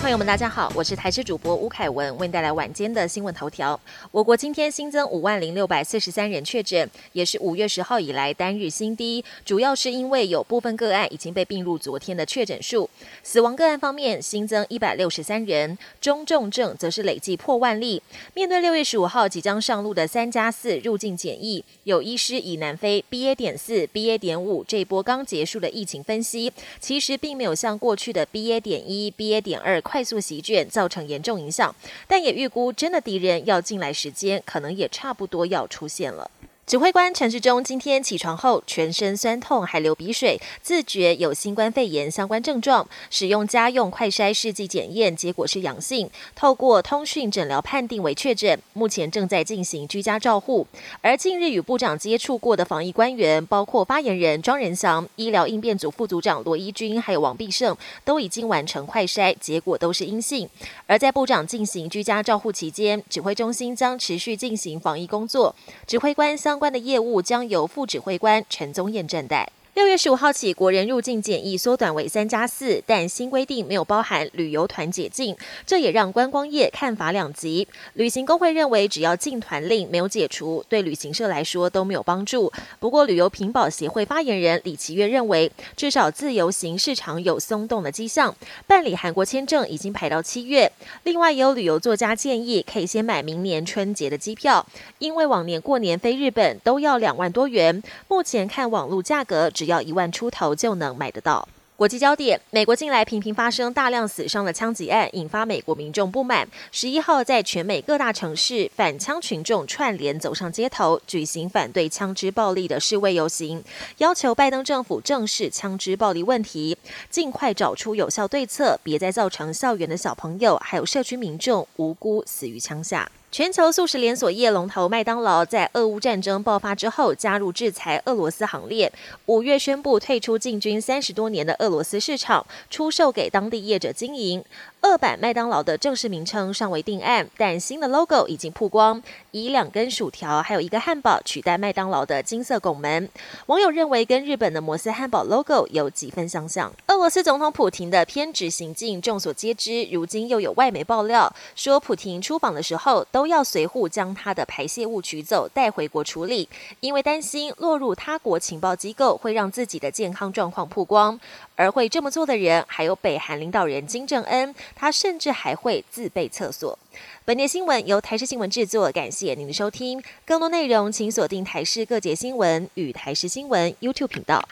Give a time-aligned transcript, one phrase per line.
[0.00, 3.78] 朋友们，大家好，我是台视主播吴凯文，为您带来晚间的新闻头条。
[4.12, 9.24] 我国今天新增五万零六百四十三人确诊，也是五月十号以来单日新低。
[9.44, 12.88] 主要是因为有部分个案已经被并入昨天的确诊数。
[13.22, 18.00] 死亡个案方面，新增一百六十三人，中重症则是累计破万例。
[18.34, 23.34] 面对六月十五号即将上路的三加四入境检疫，有医师以南非 BA.
[23.34, 24.18] 点四、BA.
[24.18, 28.60] 点五这波刚结束的疫情分析，其实并没有像过去的 BA.
[28.60, 29.40] 点一、BA.
[29.40, 31.72] 点二快速席卷，造成严重影响，
[32.08, 36.28] 但也预估真的敌人要进来时间，可能也差不多要出现了。
[36.66, 50.66] 指挥官陈志忠今天起床后，全身酸痛，还流鼻水，自觉有新冠肺炎相关症状，使用家用快筛试剂检验，结果是阳性，透过通讯诊疗判定为确诊，目前正在进行居家照护。
[51.02, 60.48] 而近日与部长接触过的防疫官员，包括发言人庄仁祥、医疗应变组副组长罗一军，还有王必胜，都已经完成快筛，结果都是阴性。
[60.88, 65.54] 而在部长进行居家照护期间，指挥中心将持续进行防疫工作，
[65.86, 66.55] 指挥官相。
[66.56, 69.46] 相关的业务将由副指挥官陈宗彦正代。
[69.76, 77.68] 六月十五号起，国人入境检疫缩短为三加四，但新规定没有包含旅游团解禁，这也让观光业看法两极。
[77.92, 82.50] 旅行工会认为，只要禁团令没有解除，对旅行社来说都没有帮助。
[82.80, 88.34] 不过，旅游评保协会发言人李奇月认为，至少自由行市场有松动的迹象，
[88.66, 90.72] 办理韩国签证已经排到七月。
[91.02, 94.66] 另外，也有旅游作家建议，可以先买明年春节的机票，
[95.00, 99.76] 因为往年过年飞日本都要两万多元，目前看网络价格只只。
[99.76, 101.48] 要一万出头就能买得到。
[101.76, 106.48] 国际焦点：美国近来频频发生大量死伤的枪击案，引发美国民众不满。
[106.72, 113.62] 十一号，在全美各大城市，反枪群众串联走上街头，举行反对枪支暴力的示威游行，
[113.98, 116.78] 要求拜登政府正视枪支暴力问题，
[117.10, 123.10] 尽快找出有效对策，别再造成校园的小朋友还有社区民众无辜死于枪下。
[123.36, 128.90] 全球素食连锁业龙头麦当劳在俄乌战争爆发之后加入制裁俄罗斯行列，
[129.26, 134.42] 五月宣布退出进军三十多年的俄罗斯市场，出售给当地业者经营。
[134.88, 139.02] 二版麦当劳的正式名称尚未定案，但新的 logo 已经曝光，
[139.32, 143.08] 以两根薯条还有一个汉堡取代麦当劳的金色拱门。
[143.46, 146.72] 网友认为跟日本的摩斯汉堡 logo 有几分相像。
[146.86, 156.48] 俄罗斯总统普廷的偏执行径众所皆知，如今又有外媒爆料说，普廷出访的时候都要随护将他的排泄物取走带回国处理，
[156.78, 161.18] 因为担心落入他国情报机构会让自己的健康状况曝光。
[161.56, 164.54] 而会这么做的人，还有北韩领导人金正恩。
[164.76, 166.78] 他甚至还会自备厕所。
[167.24, 170.00] 本节新闻由台视新闻制作，感谢您的收听。
[170.24, 174.48] 更多内容请锁定台视各节新闻与台视新闻 YouTube 频道。